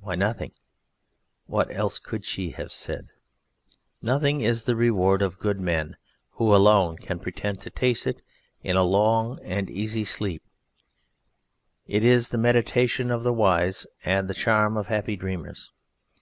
Why, 0.00 0.14
Nothing 0.14 0.52
what 1.44 1.70
else 1.70 1.98
could 1.98 2.24
she 2.24 2.52
have 2.52 2.72
said? 2.72 3.08
Nothing 4.00 4.40
is 4.40 4.64
the 4.64 4.74
reward 4.74 5.20
of 5.20 5.38
good 5.38 5.60
men 5.60 5.98
who 6.30 6.54
alone 6.54 6.96
can 6.96 7.18
pretend 7.18 7.60
to 7.60 7.68
taste 7.68 8.06
it 8.06 8.22
in 8.62 8.76
long 8.78 9.38
easy 9.68 10.06
sleep, 10.06 10.42
it 11.86 12.02
is 12.06 12.30
the 12.30 12.38
meditation 12.38 13.10
of 13.10 13.22
the 13.22 13.34
wise 13.34 13.86
and 14.02 14.28
the 14.28 14.32
charm 14.32 14.78
of 14.78 14.86
happy 14.86 15.14
dreamers. 15.14 15.70